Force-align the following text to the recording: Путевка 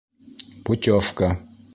Путевка 0.65 1.29